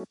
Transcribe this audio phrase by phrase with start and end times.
[0.00, 0.06] ス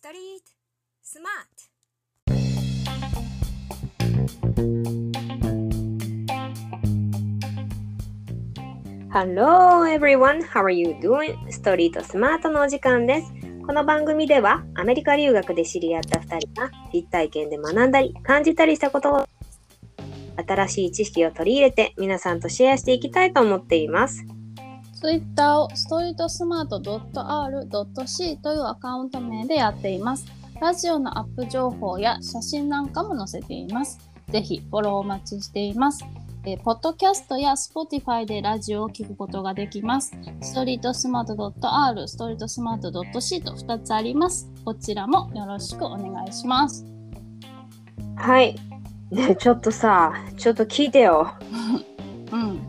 [0.00, 0.50] トリート
[1.02, 1.70] スマート
[9.12, 11.36] Hello everyone, how are you doing?
[11.48, 13.32] ストリートスマートのお時間です。
[13.64, 19.28] この番組ではアメリカ留学で知り合った2人が実体験で学んだり感じたりしたことを
[20.36, 24.24] 新しい知識を取り入れて皆さんとシェアしていきたいと思っています。
[24.94, 30.26] ツイッターをストリートスマート .r.c というアカウント名でやっています。
[30.60, 33.98] ラジオのアップ情報や写真なんかも載せています。
[34.30, 36.04] ぜひフォローお待ちしています。
[36.44, 40.12] えーポッドキャストや Spotify でラジオを聞くことができます。
[40.40, 44.50] ストリートスマート .r、ストリートスマート .c と2つあります。
[44.64, 46.84] こちらもよろしくお願いします。
[48.16, 48.71] はい。
[49.12, 51.32] ねちょっとさ、ちょっと聞いてよ。
[52.32, 52.60] うん、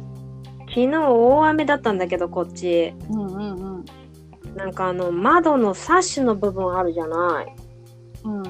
[0.67, 2.93] 昨日大雨だったんだけどこっち。
[3.09, 3.85] うん、うん、うん。
[4.55, 7.55] なんかあの窓のサッシュの部分あるじゃない。
[8.25, 8.43] うん、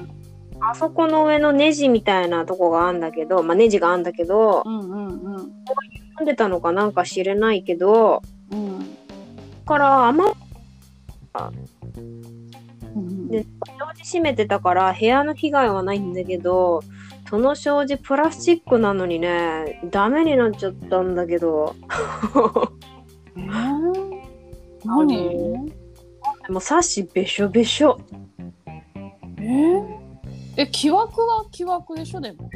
[0.60, 5.36] あそこの上のネジみたいなとこがあんだけど、まあネジがあんだけど、うん、うん、うん。
[6.18, 8.86] 噛んでたのかなんか知れないけど、うんだ
[9.66, 10.24] から雨
[12.94, 13.46] うんで
[13.78, 16.82] 障子閉めてたから部屋の被害はないんだけど、
[17.28, 21.74] その障子プラスチックなのにね、ダメになっちゃったんだけど。
[23.36, 24.20] えー、
[24.84, 25.66] 何？
[26.46, 27.98] でもサッシべしょべしょ。
[29.38, 29.84] えー、
[30.58, 32.50] え、木枠は木枠でしょでも。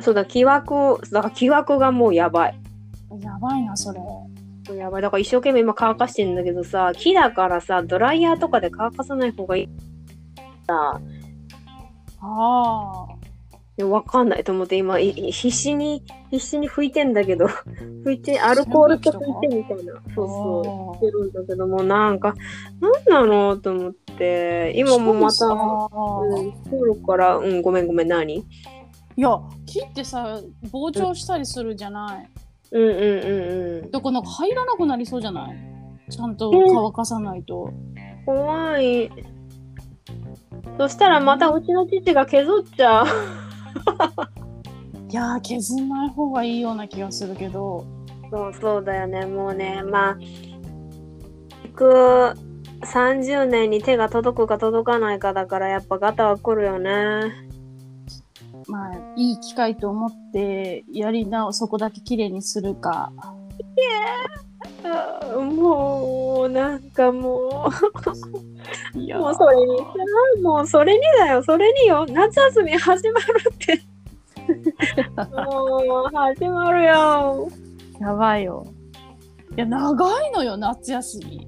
[0.00, 2.58] そうだ、木枠、だから木枠がもうやばい。
[3.20, 4.00] やばいな、それ。
[4.76, 5.02] やばい。
[5.02, 9.68] だから一生懸命今乾かしてんだけどさ、木だからさ、ドライヤーとかで乾かさない方がいい。
[10.66, 11.00] さ、
[12.20, 13.21] ああ。
[13.78, 17.46] いやわかんないと思って今必死に、必死に拭いてんだけど、
[18.04, 19.94] 拭いて、アルコールと拭いてみたいな。
[20.14, 20.96] そうそう。
[20.96, 22.34] してるんだけども、なんか、
[23.08, 28.34] なんなのと思って、今もまた、うん、から、うん、ごめんごめん、何？
[28.34, 28.44] い
[29.16, 30.38] や、木ってさ、
[30.70, 32.28] 膨張したりするじゃない？
[32.72, 33.90] うんうんうんうん。
[33.90, 35.56] だからなんか入らなくなりそうじゃない？
[36.10, 37.72] ちゃんと乾かさないと。
[38.26, 39.10] 怖い。
[40.78, 43.06] そしたらまたうちの父が削っちゃう。
[45.08, 47.84] いやー、削んない方がいいような気がするけど。
[48.30, 49.26] そうそうだよね。
[49.26, 50.18] もうね、まあ、
[51.64, 52.34] 行く
[52.86, 57.30] 30年に手が届くか届かないかだから、やっぱガタは来るよね。
[58.68, 63.12] まあ、いい機会と思って、やりな、そこだけ綺麗にするか。
[63.22, 68.51] あーもう、なんかもいやう、
[69.18, 69.84] もうそれにさ、
[70.42, 72.06] もうそれにだよ、それによ。
[72.08, 73.82] 夏休み始まるって。
[75.46, 77.48] もう、始まるよ。
[78.00, 78.66] やばいよ。
[79.56, 81.46] いや、長いのよ、夏休み。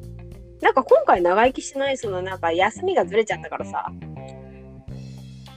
[0.61, 3.93] なんか今回長生きしないそのなんか休みがずれちゃったからさ。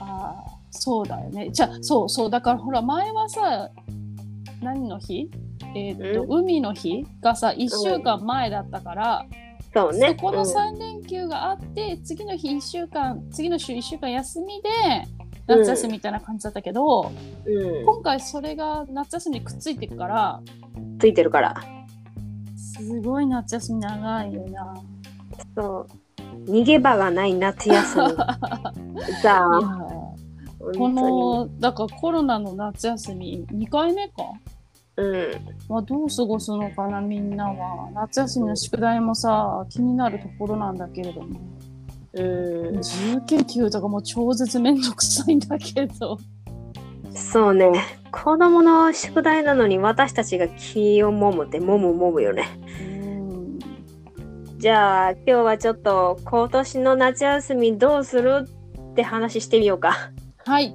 [0.00, 1.50] あ、そうだよね。
[1.50, 2.30] じゃあ、そうそう。
[2.30, 3.70] だからほら、前はさ、
[4.62, 5.30] 何の日？
[5.74, 9.26] えーっと、海の日がさ、1週間前だったから、
[9.78, 10.16] そうね。
[10.18, 14.68] そこのうん3連休があって、次の日1週間、次の週1週間休みで、
[15.46, 17.12] 夏休みみたいな感じだったけど、
[17.46, 20.40] うん、今回それが夏休みにくっついてるから、
[20.98, 21.54] ついてるから。
[22.56, 24.74] すごい夏休み長いよな。
[25.56, 25.86] そ
[26.46, 26.50] う。
[26.50, 28.04] 逃げ場がない夏休み。
[29.22, 29.88] さあ、
[30.76, 34.32] この、だからコロナの夏休み2回目か？
[34.98, 35.04] に。
[35.04, 35.30] うん。
[35.68, 41.40] まあ、どう過ごすのかなみんなは夏休みの宿題もさ気になるところなんだけれども
[42.14, 42.22] う
[42.72, 46.18] ん、自由研究とかも超絶めんどくさいんだけど
[47.14, 47.72] そうね。
[48.10, 52.48] 子供の宿題なのに私たちが気をもむってもむもむよね。
[52.80, 53.58] うん
[54.58, 58.48] じゃあ今日はちょっと今年の夏休みどうする？
[58.92, 60.10] って話してみようか。
[60.46, 60.74] はい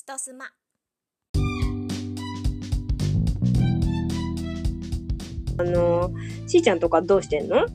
[0.00, 0.46] ストスマ
[5.58, 6.10] あの、
[6.46, 7.66] しーちゃんとかどうしてんの？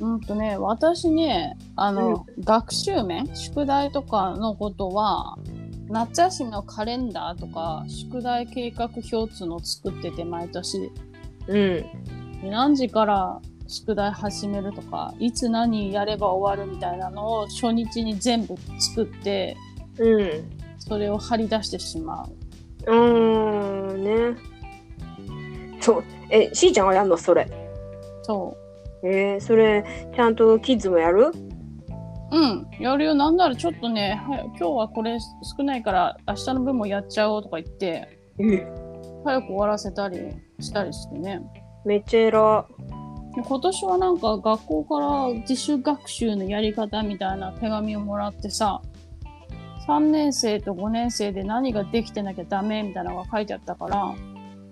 [0.00, 5.38] うんとね私ねあの、学習面宿題とかのことは
[5.88, 10.90] 夏休みのカレンダーとか宿題計画表っつうのを作ってて毎年
[11.46, 11.56] うん。
[11.56, 11.86] で
[12.50, 19.56] 何時から宿題始めるとかいつ何やれば終わるみたいなのを初日に全部作って
[19.96, 20.59] うん。
[20.90, 22.92] それを貼り出してしまう。
[22.92, 24.36] うーんね。
[25.80, 26.04] そう。
[26.30, 27.16] え、しーちゃんがやんの？
[27.16, 27.48] それ。
[28.24, 28.56] そ
[29.04, 31.28] えー、それ、ちゃんとキッズもやる？
[31.28, 31.32] う。
[32.32, 33.14] うん、やるよ。
[33.14, 35.16] なんならちょっとね、はや今日はこれ
[35.56, 38.18] 少ないから明日の分もやっちゃおうとか言って、
[39.24, 40.18] 早く終わらせたり
[40.58, 41.40] したりしてね。
[41.84, 42.66] めっちゃ偉
[43.36, 48.82] で今年はなんか学校から自主学習のやり方みたいな手紙をもらってさ、
[49.90, 54.14] 3年生と5年生で何ができてなきゃダメみたいなのが書いてあったから、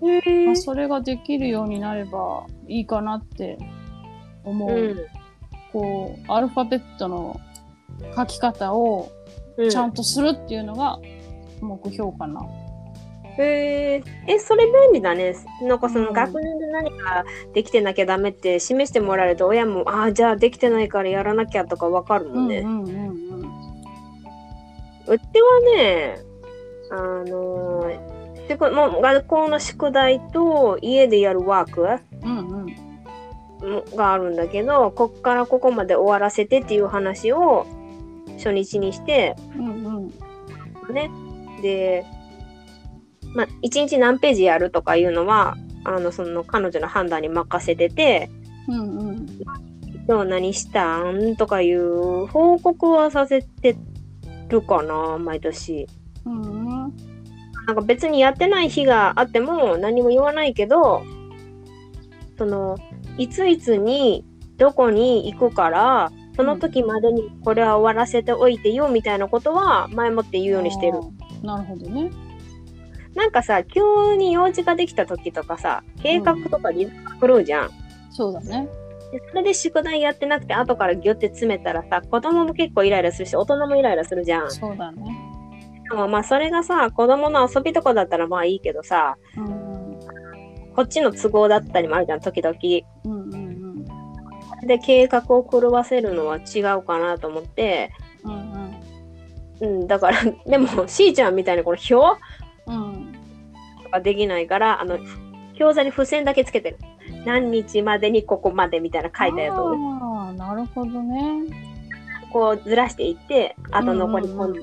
[0.01, 0.29] い。
[0.29, 3.57] へまあ、それができるようになればいいかなって
[4.43, 4.69] 思う。
[4.69, 5.19] うん
[5.71, 7.39] こう、アルファベットの
[8.15, 9.11] 書き方を
[9.55, 10.99] うんちゃんとするっていうのが
[11.61, 12.41] 目標かな。
[13.37, 15.35] へえ、え、それ便利だね。
[15.61, 17.23] なんかそのうん学年で何か
[17.53, 22.59] できてなきゃダメって示してもらえると親も、ああ、じゃあできてないからやらなきゃとかわかるもんね。
[22.59, 23.28] うんうんうん
[25.09, 26.19] うちはね、
[26.91, 26.95] あ
[27.29, 31.81] のー、てかもう学校の宿題と家でやるワーク
[32.23, 32.47] うん
[33.61, 33.95] うん。
[33.95, 37.65] があるんだけど、こっからここまで終わらせてっていう話を
[38.37, 40.09] 初日にして、うん
[40.87, 40.93] うん。
[40.93, 41.11] ね。
[41.61, 42.05] で、
[43.35, 48.29] まあ、1日何ページやるとかいうのは、あの、その彼女の判断に任せてて、
[48.67, 49.25] うんうん。
[50.07, 53.75] 今日何したんとかいう報告はさせて
[54.49, 55.87] るかな、毎年。
[56.25, 56.47] うんう
[56.87, 57.09] ん。
[57.67, 61.03] なんか別にやってない日があっても何も言わないけど、
[62.37, 62.77] その、
[63.17, 64.25] いついつに
[64.57, 70.99] どこに行くから、その時までにこれは終わらせておいてよみたいなことは前もって言うようにしてる。
[71.43, 72.11] なるほどね。
[73.15, 77.69] なんかさ、急に用事ができた時とかさ、計画とかリズムが狂うじゃん。
[78.11, 78.69] そうだね。
[79.11, 84.51] でそれで宿題やってなくて後からギュって詰めたらさ、子供も結構イライラするし、大人もイライラするじゃん。
[84.51, 85.03] そうだね。
[85.89, 89.49] でもまあそれがさ、子供の遊びとかだったらまあいいけどさ、うんう
[90.71, 90.73] ん。
[90.75, 92.57] こっちの都合だったりもあるじゃん、時々。
[93.05, 93.83] うんうん
[94.61, 94.67] うん。
[94.67, 97.91] で、計画を狂わせるのは違うかなと思って、
[98.23, 98.49] うん
[99.61, 102.21] うん、だから、 でも、しーちゃんみたいにこの表
[102.67, 102.75] うん。
[102.75, 103.13] うん。
[103.83, 104.99] とかできないから、あの、
[105.59, 106.77] 表座に付箋だけつけてる。
[107.25, 111.43] 何日までにここまでみたいな書いたやつをね、ああ、なるほどね。
[112.31, 114.61] こうずらしていって、あと残りうんうんうん今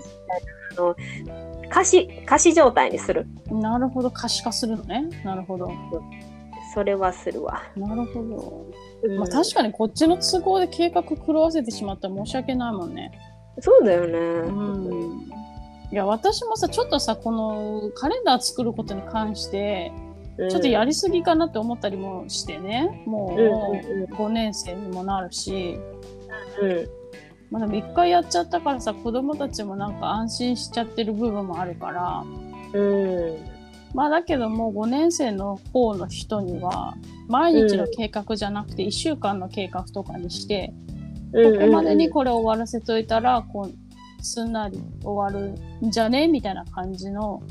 [0.77, 0.97] 度、あの、
[1.69, 3.27] 可視、可視状態にする。
[3.51, 4.11] なるほど。
[4.11, 5.09] 可視化するのね。
[5.25, 5.71] なるほど。
[6.75, 7.63] それはするわ。
[7.77, 8.67] なるほど。
[9.03, 13.13] うんまあ確かにこっちの都合で計画狂わせてしまったら申し訳ないもんね。
[13.61, 14.19] そうだよね。
[14.19, 15.31] うん。
[15.93, 19.93] いや、私もさ、ちょっとさ、このカレンダー作ることに関して、
[20.39, 20.49] うん。
[20.49, 23.03] ちょっとやりすぎかなって思ったりもしてね。
[23.07, 24.13] もうんうんうん。
[24.13, 25.79] う5年生にもなるし、
[26.61, 26.89] うん。
[27.51, 32.25] まあでも一回やっちゃったからさ、子供たちもなんか安心しちゃってる部分もあるから、
[32.73, 33.37] うん。
[33.95, 36.97] まあだけどもう5年生の方の人には、
[37.29, 40.75] 毎日の計画じゃなくて1週間の計画とかにして、
[41.33, 45.55] ここまでにこれ終わらせといたら、こう、すんなり終わる
[45.87, 46.27] んじゃね？
[46.29, 47.43] みたいな感じの、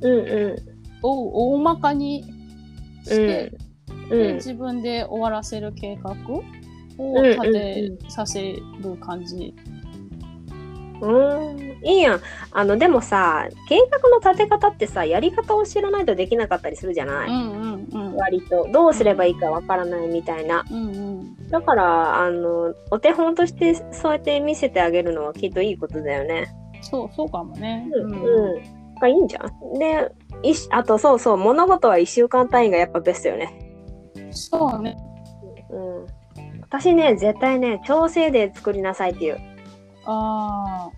[0.00, 0.73] うんう
[1.08, 2.24] を大まかに
[3.04, 3.52] して、
[4.10, 4.34] うん。
[4.36, 6.42] 自分で終わらせる計画を
[6.98, 9.54] うん立てさせる感じ。
[11.00, 11.58] うん。
[11.84, 12.20] いいやん。
[12.52, 18.16] あの、でもさ、計画の立て方ってさ、やり方を知らないとできなかったりするじゃない、うんうんうん。
[18.16, 18.68] 割と。
[18.72, 20.64] どうすればいいかわからないみたいな。
[20.70, 21.48] うんうん。
[21.48, 26.54] だから、あの、お手本としてそうやって見せてあげるのはきっといいことだよね。
[26.80, 27.90] そう、そうかもね。
[27.92, 28.12] うん。
[28.12, 28.83] うん。
[29.00, 29.78] がいいんじゃん。
[29.78, 30.10] で、
[30.42, 33.58] いしあとそうそう、物事は1週間単位がやっぱベストよね。
[34.30, 34.96] そうね。
[35.70, 36.06] うん。
[36.62, 39.38] 私ね、絶対ね、調整で作りなさいっていう。
[40.06, 40.90] あ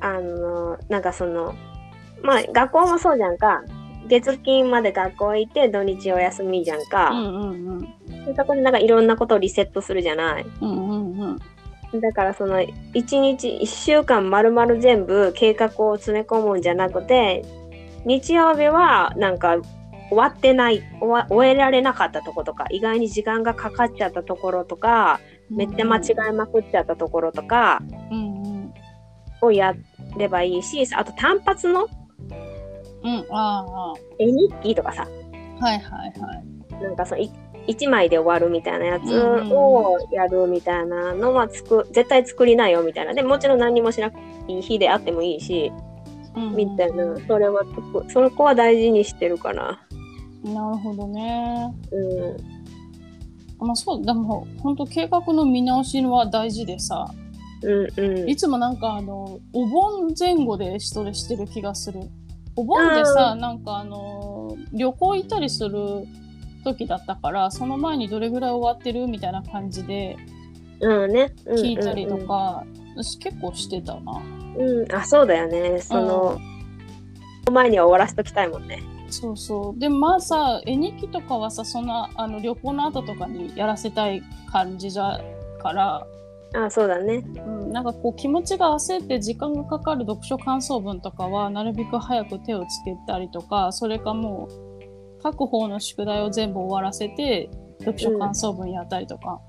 [0.00, 1.54] あの、なんかその、
[2.22, 3.62] まあ、学校もそうじゃんか。
[4.08, 6.82] 月金まで学校行って土日お休みじゃんあ。
[6.82, 7.10] うか。
[7.10, 7.80] んうんうん。
[8.24, 10.46] でそこでなんかいろんなことをリセットするじゃない。
[10.60, 11.38] うんうんうん。
[11.94, 17.44] だからその1日1週間まるまる全部計画を詰め込むんじゃなくて
[18.04, 19.56] 日曜日はなんか
[20.08, 25.20] 終わってない終わ終えられなかったところとか意外に時間がかかっちゃったところとか
[25.50, 27.82] めっちゃ間違えまくっちゃったところとか。
[29.42, 29.74] をや
[30.16, 31.86] ればいいしあと単発の
[33.02, 35.08] うん、あ絵日記とかさ
[35.60, 36.34] あ、はいはいは
[36.80, 36.82] い。
[36.82, 37.22] なんかその
[37.70, 45.72] 1枚で終わるみたいなやつをやるみたいなのはつく絶対作りなよみたいなでもちろん何もしなくていい日であってもいいし
[46.36, 47.62] うんみたいな、それは
[48.08, 49.80] そこは大事にしてるかな。
[50.44, 51.74] なるほどね。
[51.90, 57.12] うん、まあそう、でも本当計画の見直しは大事でさ、
[57.62, 58.28] うん、うん。
[58.28, 62.00] いつもなんかあの、お盆前後でそれしてる気がする。
[62.56, 66.06] お盆でさ、なんかあの、旅行行ったりする
[66.62, 70.16] 時だったから、その前にどれぐらい終わってるみたいな感じで
[70.80, 71.32] うんね。
[71.46, 72.16] うん聞いたりと。
[72.18, 72.64] か
[72.96, 74.22] 私結構してたな。
[74.56, 75.80] うん、あ、そうだよね。
[75.80, 76.38] その、
[77.50, 78.82] 前には終わらせときたいもんね。
[79.08, 79.78] そうそう。
[79.78, 85.20] でもまあさ、絵日記とかはさ、そんなあの旅行の後とかにやらせたい感じじゃ
[85.62, 86.06] から、
[86.52, 87.24] あ、そうだね。
[87.36, 94.69] うん、なんかこう気持ちが焦って時間がかかる読書感想文とかはなるべく早く手をつけたりとか、それかもう
[95.22, 97.50] 書く方の宿題を全部終わらせて
[97.80, 99.40] 読書感想文やったりとか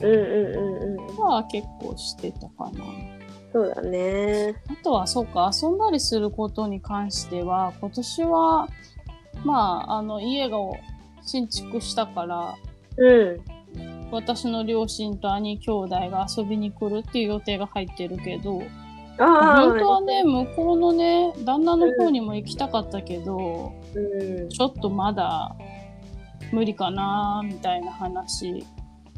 [0.00, 1.16] うんうんうんうん。
[1.16, 2.84] は結構してたかな。
[3.52, 4.54] そうだね。
[4.68, 8.68] あとはそうか遊んだりすることに関しては今年は
[9.44, 10.58] まああの家が
[11.22, 12.54] 新築したから
[12.96, 13.40] うん。
[14.10, 18.62] 私の両親と兄兄弟が遊びに来るっていう予定が入ってるけど
[19.18, 24.48] 本当はね向こうのね旦那の方にも行きたかったけど、うん。
[24.48, 25.54] ちょっとまだ
[26.52, 28.64] 無理かなみたいな話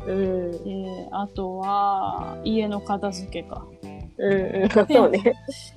[0.07, 0.51] うん。
[0.65, 3.67] であとは家の片付けか
[4.19, 4.69] うんうん。
[4.93, 5.35] そうね。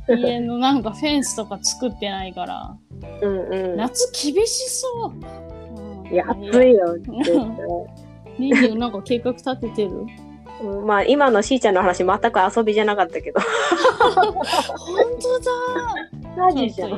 [0.10, 2.76] 家のなんかフェンスとか作ってないから
[3.22, 3.78] うんうん。
[3.78, 6.96] 夏厳しそう、うんいや、暑いよ。
[8.38, 10.06] リンリンなんか計画立ててる？
[10.62, 13.40] うんまあ、今のしーちゃんの話、全く遊びじゃなかったけど。
[14.00, 14.34] 本
[15.20, 15.52] 当だ
[16.38, 16.92] マジじゃん。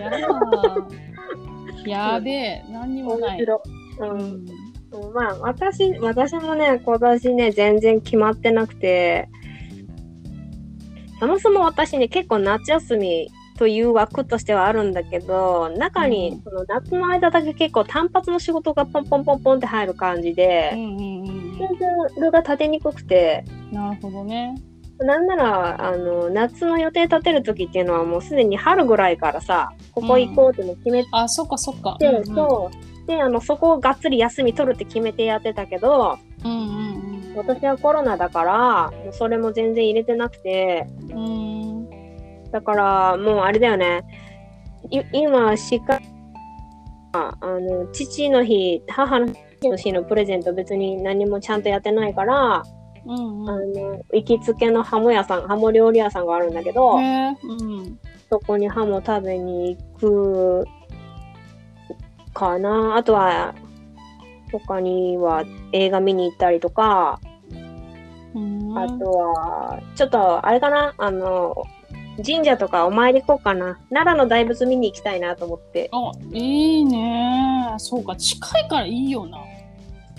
[1.90, 4.08] やべえ何にもない、面白い。
[4.10, 4.46] ううん。
[4.46, 9.30] ん、まあ、私、私もね、今年ね、全然決まってなくて、
[11.20, 21.54] そもそも私ね、結構夏休みという枠としてはあるんだけど、中うん、にその夏の間だけ結構単発の仕事がポンポンポンポンって入る感じうで、んうんうん。
[21.54, 24.56] スケジュールが立てにくくて、なるほどね
[25.00, 31.98] なんなら、あの、夏の予定立てる時っていうのはもうすでに春ぐらいからさ、ここ行こうっていうの決めて、あそっかそっか。
[32.00, 32.72] で、そ
[33.04, 33.08] う。
[33.08, 36.96] で、あの、そこをがっつり休み取るって決めてやってたけど、うんうん
[37.36, 41.50] 私はコロナだから、もうそれも全然入れてなくて、うん。
[41.50, 41.66] うん
[42.52, 44.04] だからもうあれだよね。
[44.90, 46.00] い今、しか、
[47.12, 49.28] あの、父の日、母の
[49.76, 52.64] 日のプレゼント別に何もちゃんとやってないから、
[53.06, 53.74] うんあうん。
[53.74, 58.00] の、行きつけのハモ屋さん、ハモ料理屋さんがあるんだけど、うん。
[58.30, 60.66] そこにハモ食べに行く
[62.34, 62.96] かな。
[62.96, 63.54] あとは、
[64.52, 67.20] 他には映画見に行ったりとか、
[68.34, 68.78] うん。
[68.78, 71.56] あとは、ちょっと、あれかな、あの、
[72.26, 73.78] 神社とかお参り行こうかな。
[73.90, 75.90] 奈良の大仏見に行きたいなと思って。
[75.92, 77.74] あいいね。
[77.78, 79.38] そうか近いからいいよな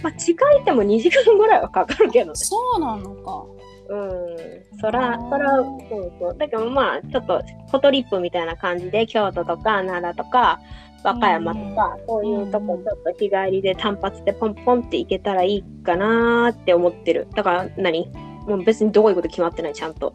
[0.02, 2.36] まあ、近いっても2時間ぐらいはかかるけどね。
[2.36, 3.44] そうなのか
[3.88, 4.80] うん。
[4.80, 6.36] そら、そら、そうそう。
[6.36, 10.60] だけどまあ、ちょっと、フォトリップみたいな感じで、京都とか奈良とか、
[11.04, 17.28] 和歌山とか、そういうとこちょっと日帰りで単発でポンポンって行けたらいいかなーって思ってる。
[17.34, 18.10] だから何？
[18.46, 20.12] もう別にどこ行くこと決まってない、ちゃんと。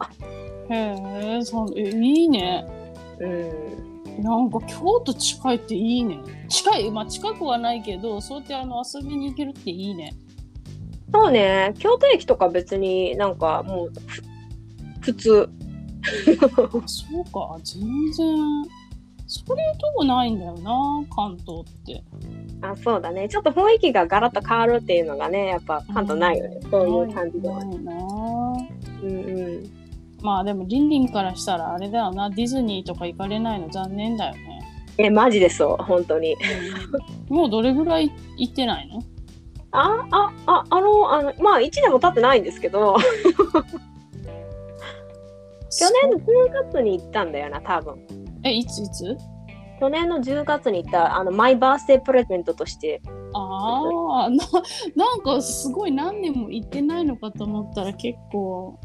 [0.68, 2.66] へえそうえいいね
[3.20, 3.91] うん。
[4.20, 10.14] なんか京都近いっていいね近いまあ近くはないけどそうやってあの遊びに行けるっていいね
[11.12, 14.22] そうね、京都駅とか別になんかもうふ
[15.00, 15.50] 普通。
[16.86, 18.36] そうか全然
[19.26, 22.02] そういうとこないんだよな関東って
[22.62, 23.28] あ、そうだね。
[23.28, 26.60] ちょっと雰囲気がガラッと変わるっていうのがね、やっぱ関東ないよね。
[26.70, 27.64] そういう感じでは。
[27.64, 27.92] ないな
[29.02, 29.10] うんう
[29.58, 29.81] ん。
[30.22, 32.30] まあでもリンリンからしたらあれだよな。
[32.30, 34.62] ディズニーとか行かれないの残念だよね、
[34.98, 36.36] え、マジでそう、本当に。
[37.28, 39.02] もうどれぐらい行ってないの？
[39.72, 42.96] あ、あ、あ、あの、あの、まあ1年も経ってないんですけど、
[45.70, 48.06] 去年の10月に行ったんだよな、多分。
[48.44, 49.16] えいついつ？
[49.80, 53.00] 去年の10月に行った、あの、マイバースデープレゼントとして。
[53.34, 54.44] ああな
[54.94, 58.78] なんかすごい何年も行ってないのかと思ったら結構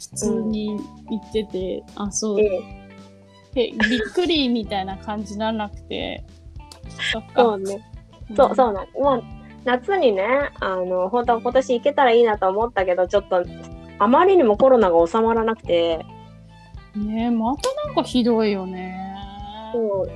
[0.00, 0.80] 普通に
[1.10, 2.40] 行ってて、あそう。
[2.40, 2.46] え
[3.54, 6.24] えびっくりみたいな感じにならなくて。
[7.12, 7.42] そっか。
[7.42, 7.86] そうね。
[8.36, 8.86] そう、そうなん。
[8.98, 9.22] まあ、
[9.64, 13.44] 夏にね、あの、本当は今年行けたらいいなと思ったけど、ちょっと、
[13.98, 16.06] あまりにもコロナが収まらなくて、
[16.96, 18.96] ねえまたなんかひどいよね。
[19.72, 20.06] そ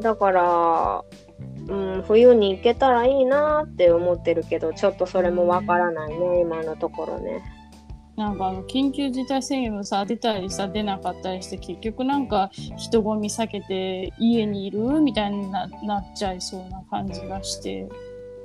[0.00, 1.04] う、だから、
[1.68, 7.42] うん、冬に行けたらいいなって思ってるけど、ちょっとそれもわからないね、今のところね。
[8.22, 17.88] なんかあの緊急事態宣言もさ出たりさ出なかったりして結局なんか人混み避けて家にいるみたいにななっちゃいそうな感じがして、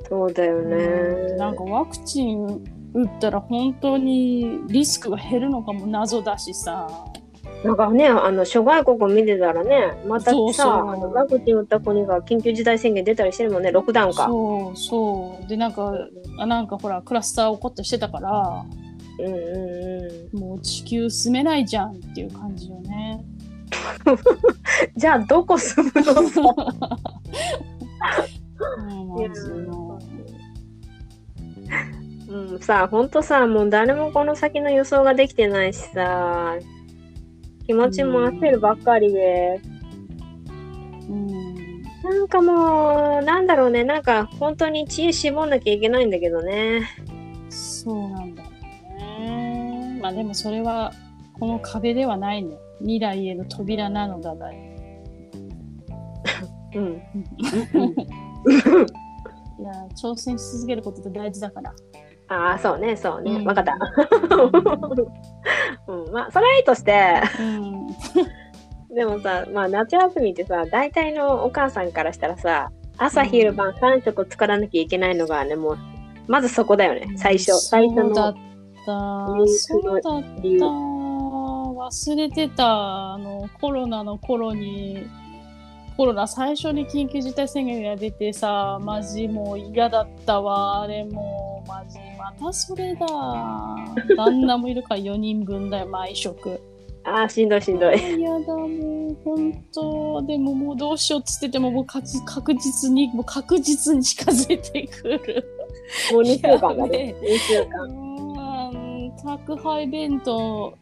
[0.09, 1.35] そうだよね。
[1.37, 2.63] なんかワクチン
[2.95, 6.87] 打ったら本当にリスクが減るのかも謎だしさ。
[7.63, 10.71] なんかね、あの諸外国見てたらね、またさ、そうそう。
[10.71, 14.25] あのワクチン打った国が緊急事態宣言出たりしてるもんね、ロックダウンか。
[14.25, 15.47] そうそう。
[15.47, 15.93] でなんか
[16.39, 18.65] あなんかほらクラスター起こったりしてたから
[19.19, 19.33] うんうん
[20.33, 20.39] うん。
[20.39, 23.23] もう地球住めないじゃんっていう感じよね。
[24.95, 26.13] じゃあどこ住むの？
[32.29, 36.55] うん、さ、ほんとさ、もう誰もこの先の予想ができてないしさ、
[37.65, 39.61] 気持ちも焦るばっかりで、
[41.09, 41.81] うん。
[42.03, 46.81] なんかもう、なんだろうね、なんか本当に知恵絞んなきゃいけないんだけどね。
[47.49, 48.36] そうなんだ。
[49.99, 50.93] まあでもそれは
[51.39, 52.57] この壁ではないね。
[52.79, 54.59] 未来への扉なのだだよ。
[56.75, 57.01] うん。
[59.59, 61.73] いや、挑戦し続けることって大事だから。
[62.29, 63.31] ああ、そうね、そうね。
[63.31, 63.73] うんわかった。
[65.87, 67.87] うん、まあ、それはいいとして、うん。
[68.93, 75.77] でもさ、まあ、夏休みってさ、大体のお母さんからしたらさ、朝昼晩3食作らなきゃいけないのがね、もう、
[76.27, 77.53] まずそこだよね、最初。
[77.59, 78.35] 最初そうだっ
[79.47, 80.97] そうだった。
[81.77, 83.13] 忘れてた。
[83.13, 85.07] あの、コロナの頃に、
[85.95, 90.81] コロナ最初に緊急事態宣言が出てさ、マジもう嫌だったわ。
[90.81, 93.07] あれもう、マジ、またそれだ。
[94.15, 96.61] 旦那もいるから 4人分だよ、毎食。
[97.03, 98.19] ああ、しんどいしんどい。
[98.19, 98.67] 嫌だ、も
[99.11, 105.45] う、本当でももうどうしようっつってても、もうかつ確実に、もう確実に近づいてくる。
[106.11, 107.15] もう2週間だね。
[107.21, 108.06] 2週う間。
[109.27, 110.77] 宅配弁当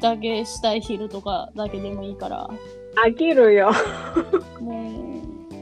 [0.00, 2.48] だけしたい昼とかだけでもいいから
[3.06, 3.72] 飽きるよ。
[4.60, 4.72] も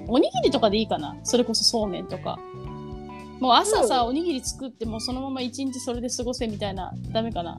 [0.09, 2.39] うおにぎりとかでいいかなそれこそそうめんとか
[3.41, 7.59] もう朝さ、おにぎり作ってもうそのまま一日それで過ごせみたいなダメかな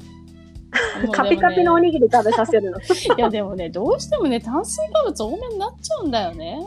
[1.13, 2.79] カピカピのおにぎり食べさせるの。
[2.81, 2.83] い
[3.17, 6.59] やでもねどうしてもね炭水化物多めになっちゃうんだよね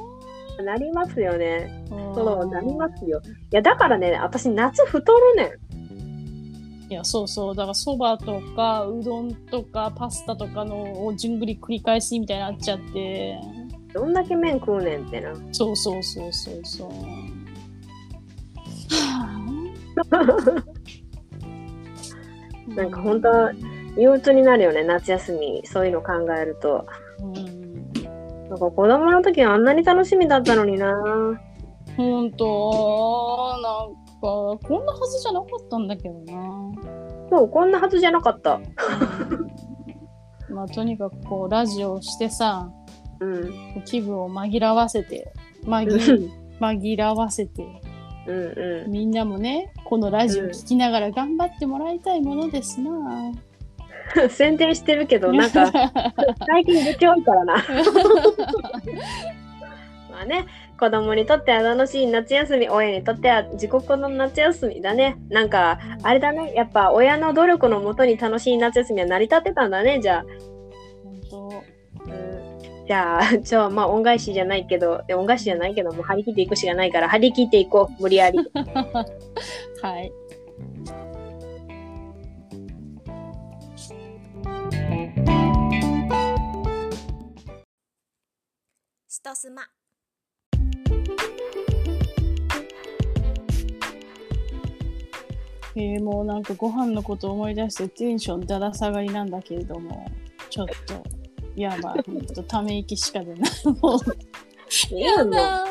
[0.64, 1.84] なりますよね。
[1.90, 3.20] うんそう、なりますよ。
[3.24, 5.71] いや、だからね、私、夏太るねん。
[6.92, 13.38] いやそうそうだからそばとかうどんとかパスタとかのをじゅんぐり繰り返しみたいになっちゃって
[13.94, 15.32] どんだけ麺食うねんってな。
[15.52, 16.90] そうそうそうそうそう。
[22.74, 23.52] なんか本当は
[23.96, 25.62] 憂鬱になるよね、夏休み。
[25.64, 26.86] そういうの考えると。
[27.20, 27.34] うん、
[28.48, 31.40] なんか子供の時はあんなに楽しみだったのにな。
[31.96, 36.72] 本当なんかこんなはずじゃなかったんだけどな。
[37.30, 38.60] そう、こんなはずじゃなかった。
[40.48, 42.70] まあとにかくこうラジオをしてさ
[43.20, 43.82] うん。
[43.84, 45.32] 気分を紛らわせて
[45.64, 46.30] うん紛
[46.60, 47.64] 紛らわせて
[48.26, 52.90] うみんなもねこのラジオ聞きながら頑張ってもらいたいものですな。
[53.30, 53.42] ん。
[54.30, 55.72] 宣伝してるけど、 なんか、
[56.46, 57.54] 最近出ちゃうからな。
[60.10, 60.44] まあね、
[60.78, 65.16] 子供にとっては楽しい夏休み、親にとっては自国の夏休みだね。
[65.28, 70.24] なんか、あれだね、やっぱ親の努力のもとに楽しい夏休みは成り立ってたんだね、じゃあ。
[71.04, 71.64] 本当
[72.06, 72.42] うん
[72.86, 78.38] じゃあ、 じゃあ、まあ、恩返しじゃないけど、で恩返しじゃないけど、もう張り切っていくしかないから、張り切っていこう、無理やり。
[79.82, 80.12] はい。
[89.08, 89.81] ストスマ。
[95.74, 100.06] えー、もうなんかご飯のこと思い出してテンションだだ下がりなんだけれども、
[100.50, 101.02] ちょっと、
[101.56, 103.50] やばい、ほんとため息しか出ない。
[103.80, 105.64] もう、いいやだ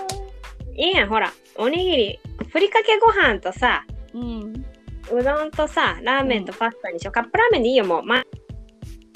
[0.76, 4.66] いいやん、ほら、おにぎり、ふりかけご飯とさ、うん。
[5.12, 7.12] うどんとさ、ラーメンとパスタにしよう。
[7.12, 8.04] カップラーメンでいいよ、もう。
[8.04, 8.24] まあ、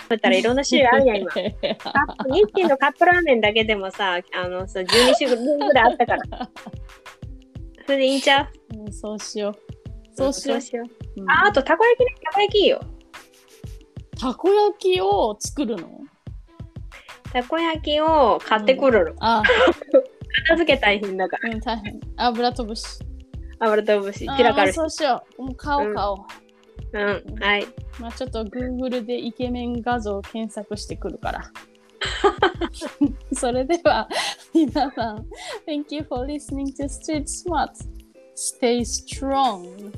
[0.02, 1.32] 食ったらいろんな種類あるやん、今。
[1.32, 6.50] カップ日清のカップラーメンだけでもさ、あのさ、12種類分ぐらいあったから。
[7.86, 8.78] それでいいんちゃう？
[8.80, 9.65] うんそうしよう。
[10.16, 10.78] そうしよう。
[10.78, 10.84] よ
[11.18, 11.22] う。
[11.22, 12.16] うんあ、あと、たこ焼きね。
[12.24, 12.82] たこ焼きいいよ。
[14.20, 15.90] たこ焼きを作るの？
[17.34, 19.16] たこ焼きを買ってくるの。
[19.20, 19.44] あ、
[20.48, 21.52] 片付け大変だから。
[21.54, 22.00] うん、大変。
[22.18, 23.00] 油飛ぶし。
[23.60, 24.76] 油飛ぶし、あ散らかるし。
[24.76, 25.44] そうしよう。
[25.44, 26.18] もう買おううん買おう。
[26.94, 27.68] うん、はい。
[28.00, 31.52] まあちょっと Google でイケメン画像を検索してくるから。
[33.34, 34.08] それでは
[34.54, 35.26] 皆さん、
[35.68, 37.70] Thank you for listening to Street Smart.
[38.36, 39.92] Stay strong.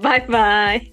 [0.00, 0.92] バイバイ。